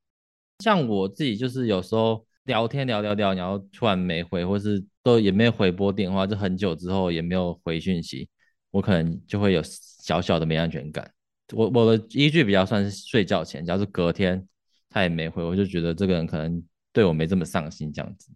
[0.60, 8.28] 像我自己就是有时候聊天聊聊聊，然后突然没回，或是都也没有回拨电话，就很久之后也没有回讯息，
[8.70, 11.10] 我可能就会有小小的没安全感。
[11.52, 14.46] 我我的依据比较算是睡觉前，假如是隔天
[14.88, 18.32] 他也没回，我就觉得这个人可能对我没这么上心这样子。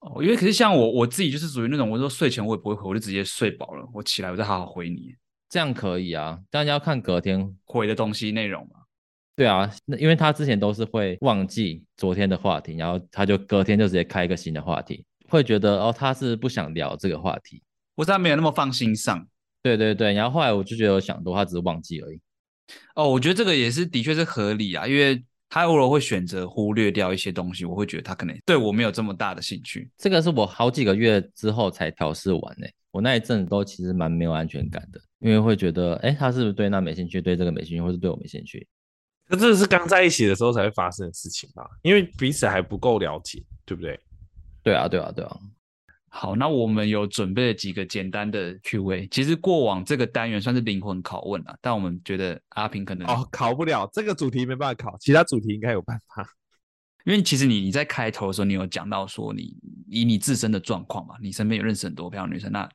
[0.00, 5.14] 哦，因为可是像我我自己就是属于那种，我说睡前我也不会回，我就直接睡饱了，我起来我再好好回你，
[5.48, 8.80] 这样可以啊，但要看隔天回的东西内容嘛。
[9.38, 17.62] 对啊，那因为他之前都是会忘记昨天的话题，然后他就隔天就直接开一个新的话题，会觉得哦，他是不想聊这个话题，
[17.96, 19.24] 或是他没有那么放心上。
[19.62, 22.20] 对对对，然后后来我就觉得我想多，他只是忘记而已。
[22.96, 29.88] 哦，我觉得这个也是的确是合理啊，因为他偶尔会选择忽略掉一些东西，我会觉得他可能对我没有这么大的兴趣。
[29.96, 38.66] 这个是我好几个月之后才调试完诶，我那一阵子都其实蛮没有安全感的，因为会觉得，哎，他是不是对那没兴趣，对这个没兴趣，或是对我没兴趣？
[39.30, 41.68] 那这是刚在一起的时候才会发生的事情吧？
[41.82, 44.00] 因为彼此还不够了解，对不对？
[44.62, 45.36] 对啊，对啊，对啊。
[46.08, 49.06] 好，那我们有准备了几个简单的 Q&A。
[49.08, 56.26] 其实过往这个单元算是灵魂拷问了，但我们觉得阿平可能哦考不了这个主题，没办法考，其他主题应该有办法。
[57.04, 59.54] 因为其实你你在开头的时候，你有讲到说你
[59.86, 62.68] 以你自身的状况嘛，你身边有认识很多漂亮女生，那。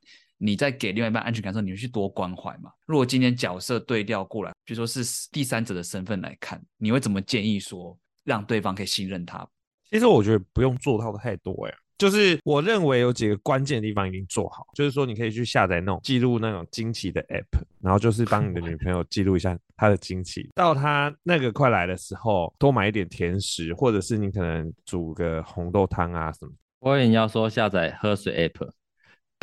[0.45, 2.69] 你在给另外一半安全感的时候，你会去多关怀嘛？
[2.86, 9.47] 如果今天角色对调过来，比如说是第三者的身份来看，你会怎么建议说让对方可以信任他？
[9.89, 26.51] 其实我觉得不用做到的太多哎，就是我认为有几个关键的地方已经做好，就是说你可以去下载那种记录那种经期的 app，然后就是帮你的女朋友记录一下她的经期，到她那个快来的时候，多买一点甜食，或者是你可能煮个红豆汤啊什么。
[26.82, 28.69] 我以为你要说下载喝水 app。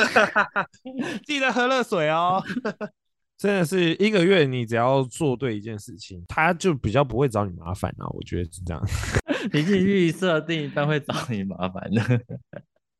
[1.27, 2.43] 记得喝热水哦！
[3.39, 8.07] 真的是一个月，你只要做对一件事情，他就比较不会找你麻烦啊。
[8.11, 8.83] 我觉得是这样。
[9.51, 12.03] 你自己设定一般会找你麻烦的。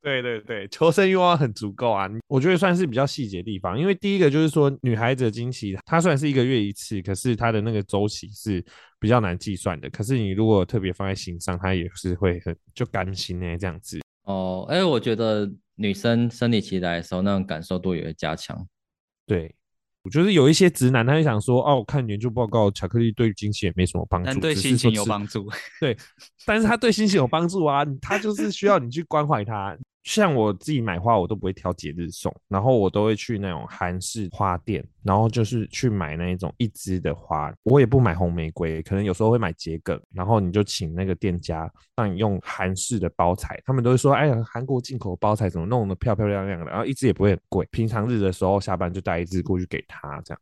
[0.01, 2.09] 对对对，求生欲望很足够啊。
[2.27, 8.65] 我觉得算是比较细节的地方，因为第一个就是说，女孩子的经期，它虽然是一个月一次，可是它的那个周期是
[8.99, 9.91] 比较难计算的。
[9.91, 14.01] 可是你如果特别放在心上，它也是会很就甘心呢这样子。
[14.23, 15.53] 哦，哎，我觉得。
[15.81, 18.67] 女生生理期来的时候，那种感受度也会加强。
[19.27, 19.55] 对，
[20.03, 25.49] 我觉得有一些直男，他就想说，哦，我看研究报告，巧克力对经期也没什么帮助，但对心情有帮助。
[25.81, 25.97] 对，
[26.45, 29.75] 但是他对心情有帮助啊，他就是需要你去关怀他。
[30.03, 37.53] 像我自己买花，我都不会挑节日送，然后我都会去那种韩式花店，然后就是去买那一种一支的花。
[37.65, 47.69] 我也不买红玫瑰，可能有时候会买桔梗，然后你就请那个店家让你用韩式的包材，他们都会说，哎呀，韩国进口包材怎么弄得漂漂亮亮的，然后一支也不会很贵。
[47.71, 50.41] 平常日的时候下班就带一支过去给他，这样。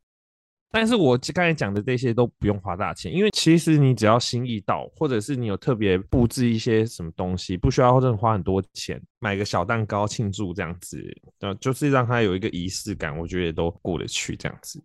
[0.71, 11.03] 但是我刚才讲的这些都不用花大钱，因为其实你只要心意到，或者是你有特别布置一些什么东西，不需要真的花很多钱，买个小蛋糕庆祝这样子，
[11.41, 14.83] 呃，就是让他有一个仪式感，我觉得也都过得去这样子。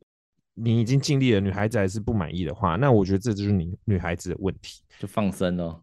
[0.54, 5.82] 你已经尽力了，女孩子还是不满意的话，那我觉得这就是你女孩子的问题，就放生哦，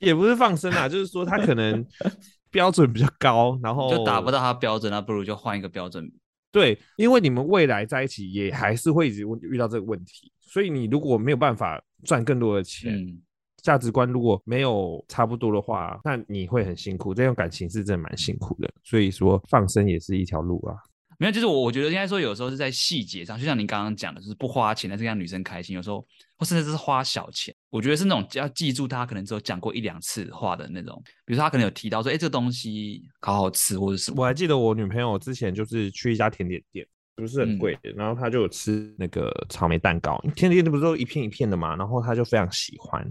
[0.00, 1.86] 也不是放生啊，就是说她可能
[2.50, 6.10] 标准比较高，然后就达不到她标准，那不如就换一个标准。
[6.56, 13.20] 对，因为你们未来在一起也还是会一直遇到这个问题，所以你如果没有办法赚更多的钱，嗯，
[13.62, 18.72] 价值观如果没有差不多的话，那你会很辛苦，这种感情是真的蛮辛苦的。
[18.82, 20.74] 所以说放生也是一条路啊。
[21.18, 25.74] 没有，就是我我觉得应该说有时候是在细节上，就像您刚刚讲的，就是不花钱，但是让女生开心。
[25.74, 26.06] 有时候
[26.36, 31.02] 或甚至是花小钱，我觉得是那种要记住他可能只有讲过一两次话的那种。
[31.24, 43.10] 比如说他可能有提到说，哎，这个东西好好吃，或者是我还记得我女朋友之前就是去一家甜点店，不是很贵的，嗯、然后她就有吃那个草莓蛋糕，甜点店不是都一片一片的嘛，然后她就非常喜欢。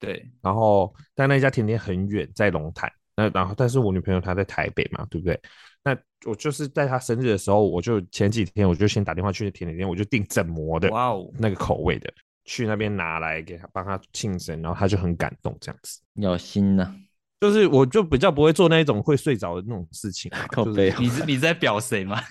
[0.00, 2.90] 对，然后但那家甜点很远，在龙潭。
[3.14, 5.38] 那然后但是我女朋友她在台北嘛，对不对？
[5.84, 12.12] 那我就是在他生日的时候，我就前几天我就先打电话去甜点店，我就订整模的，哇哦，那个口味的，
[12.44, 16.94] 去那边拿来给他帮他庆生，然后他就很感动，这样子有心呐、啊。
[17.40, 22.20] 就是我就比较不会做那一种会睡着的那种事情，靠背、就是， 你是你在表谁吗？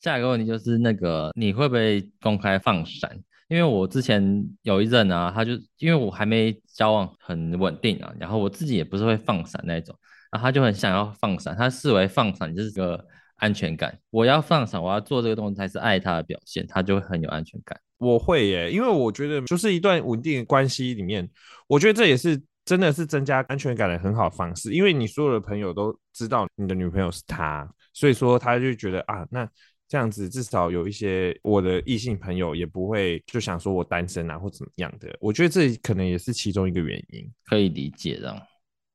[0.00, 3.16] 下一个问题就是那个你会不会公开放闪？
[3.46, 9.94] 因为我之前有一任啊，他就因为我还没交往很稳定啊，然后我自己也不是会放闪那种，
[10.34, 13.06] 然后他就很想要放闪，他视为放闪就是个
[13.36, 17.80] 安全感，我要放闪，我要做这个动作才是爱他的表现，他就会很有安全感。
[17.98, 21.30] 我会耶，因为我觉得就是一段稳定的关系里面，
[21.68, 24.72] 我觉得这也是真的是增加安全感的很好的方式。
[24.72, 29.48] 因为你所有的朋友都知道你的女朋友是他，所以说他就觉得啊，那
[29.86, 35.16] 这样子至少有一些我的异性朋友也不会就想说我单身啊或怎么样的。
[35.20, 38.36] 我觉得这可能也是其中一个原因，可以理解的。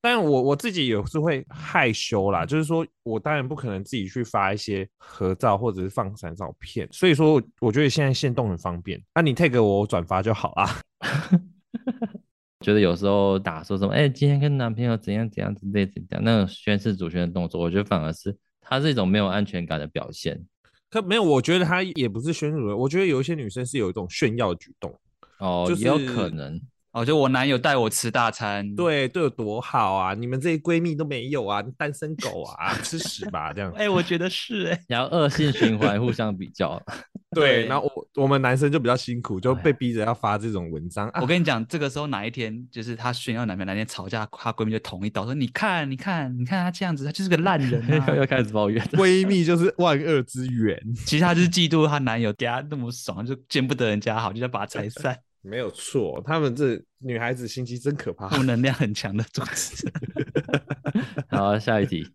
[0.01, 10.81] 但我我自己也是会害羞啦，就是说我当然不可能自己去发一些合照或者是放闪照片，所以说我觉得现在限动很方便，那、啊、你 tag 我，我转发就好啦。
[12.61, 20.41] 觉 得有时候打说什么，哎、欸，今天跟男朋友怎样怎样之类怎，样那种宣誓主权的动作，我觉得反而是他是一种没有安全感的表现。
[20.89, 24.97] 可没有，我觉得他也不是宣誓主权，我觉得有一些女生是有一种炫耀的举动，
[25.39, 26.59] 哦，就是、也有可能。
[26.91, 30.13] 哦，就我男友带我吃大餐，对，对有多好啊！
[30.15, 33.71] 你们这些闺蜜都没有啊，单身狗啊，吃屎吧这样。
[33.77, 36.81] 哎、欸，我觉得是哎、欸， 然后恶性循环，互相比较。
[37.35, 41.07] 对，然后我我们男生就比较辛苦，就被逼着要发这种文章。
[41.21, 48.83] 我跟你讲，这个时候哪一天就是她炫耀男朋友，哪天吵架，她闺蜜就捅一刀，说你看，你看，你看她这样子，她就是个烂人、啊，又开始抱怨。
[48.87, 50.75] 闺蜜就是万恶之源，
[51.05, 55.15] 其实她就是嫉妒她男友给她那么爽，就见不得人家好，就要把她拆散。
[55.41, 59.91] 没有错，他们这女孩子心机真可怕，负能量很强的组织。
[61.29, 62.05] 好，下一题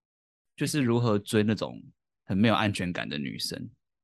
[0.56, 1.82] 就是如何追那种
[2.24, 3.58] 很没有安全感的女生。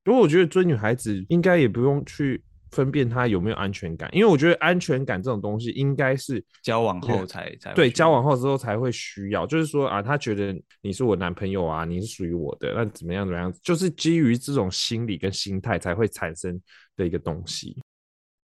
[0.05, 9.47] 因为我觉得追女孩子应该也不用去分辨她有没有安全感，因为我觉得安全感这种东西应该是交往后才才对，交往后之后才会需要。
[9.47, 16.61] 就是说啊，他觉得你是我男朋友啊，你是属于我的，那怎么样怎么样，就是基于这种心理跟心态才会产生
[16.95, 17.81] 的一个东西。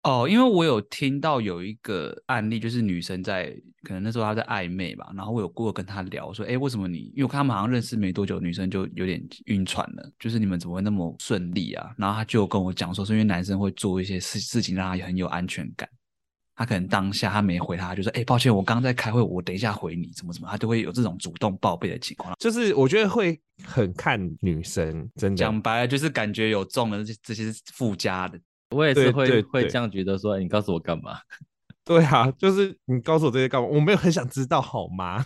[0.04, 7.12] 哦，因为我有听到有一个案例，就是女生在可能那时候她在暧昧吧，然后我有过跟她聊说，哎，为什么你？
[7.14, 11.94] 因为我看他们好像认识没多久，女生就有点晕船了，就是你们怎么会那么顺利啊？
[11.98, 15.90] 然后她就跟我讲说，是因为男生会做一些事事情让她很有安全感，
[16.56, 22.34] 她可能当下她没回她，就说，哎，抱歉，我刚刚在开会，我等一下回你，怎么怎么，她就会有这种主动报备的情况。
[22.40, 28.40] 就是我觉得会很看女生，真的讲白了就是感觉有中了，这这些附加的。
[28.76, 31.18] 我也是会会这样觉得说，说你告诉我干嘛？
[31.84, 33.68] 对啊，就是你告诉我这些干嘛？
[33.68, 35.26] 我没有很想知道，好吗？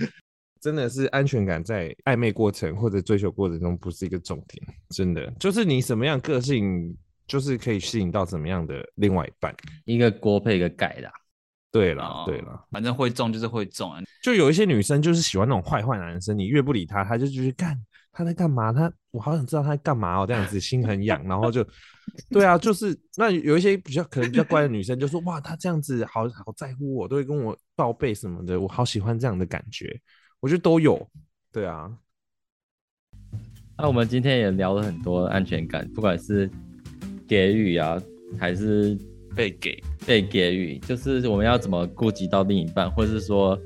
[0.60, 6.94] 真的是安全感在暧昧过程或者追求过程中不是一个重点，真的就是你什么样个性，
[7.26, 11.10] 就是可以吸引到什么样的另外一半，一个锅配一个盖的。
[11.72, 14.02] 对了，对了，反正会中就是会中啊。
[14.24, 17.80] 就有一些女生就是喜欢那种坏坏男生，你越不理他，他就继续干。
[18.20, 18.70] 他在干嘛？
[18.70, 21.66] 他我好想知道他在干嘛哦，这样子心很痒，然后就，
[22.28, 29.98] 对啊，就是那有一些比较可能比较乖的女生就说哇，他这样子好好在乎我，都会跟我报备什么的，我好喜欢这样的感觉，
[30.40, 31.08] 我觉得都有，
[31.50, 31.90] 对啊。
[33.78, 36.50] 那我们今天也聊了很多安全感，不管是
[37.26, 37.98] 给予啊，
[38.38, 38.98] 还是
[39.34, 43.58] 被给被给予，就是我们要怎么顾及到另一半，或者是说。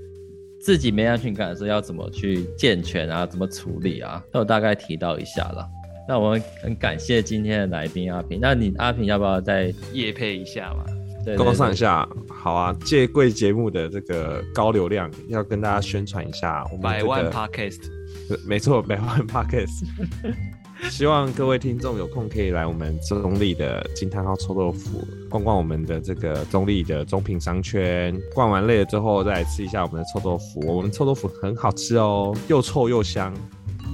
[0.65, 3.27] 自己没安全感的时候要怎么去健全啊？
[3.27, 4.25] 怎么处理啊？
[4.33, 5.69] 那我大概提到一下了。
[6.09, 8.39] 那我们很感谢今天的来宾阿平。
[8.41, 10.85] 那你阿平要不要再夜配一下嘛？
[11.23, 12.09] 对，工商一下。
[12.29, 17.81] 好啊，借贵节目的这个高流量，要跟大家宣传一下我们、这个、百万 Podcast。
[18.49, 19.85] 没错，百万 Podcast。
[20.91, 30.61] 希望各位听众有空可以来我们中立的金汤号臭豆腐逛逛我们的这个中立的中品商圈，逛完累了之后再来吃一下我们的臭豆腐。
[30.67, 33.35] 我们臭豆腐很好吃哦，又臭又香。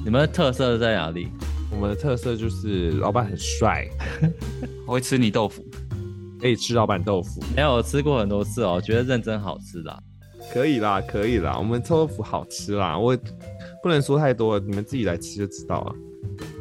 [0.05, 1.29] 你们的特色在哪里？
[1.73, 3.89] 我们的特色就是老板很帅，
[4.87, 5.65] 我 会吃你豆腐，
[6.39, 7.43] 可以吃老板豆腐。
[7.57, 10.03] 没有，我吃过很多次哦，觉得认真好吃的。
[10.53, 13.17] 可以啦，可以啦，我们臭豆腐好吃啦，我
[13.83, 15.95] 不能说太多，你们自己来吃就知道了。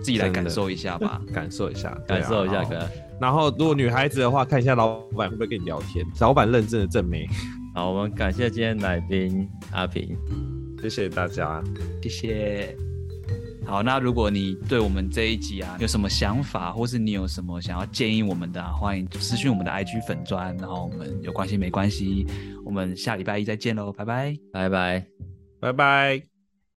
[0.01, 2.87] 自己来感受一下吧，感受一下，感受一下，可能。
[3.19, 6.05] 然后，如果女孩子的话，看一下老板会不会跟你聊天。
[6.19, 7.27] 老板认真的证明。
[7.75, 10.17] 好，我们感谢今天来宾阿平，
[10.81, 11.61] 谢谢大家，
[12.01, 12.75] 谢谢。
[13.65, 20.55] 好，那如果你对我们这一集啊有什么想法，或是你有什么想要建议我们的，欢迎私讯我们的 IG 粉砖。
[20.57, 22.25] 然后我们有关系没关系，
[22.65, 25.05] 我们下礼拜一再见喽，拜拜，拜拜，
[25.59, 26.28] 拜拜。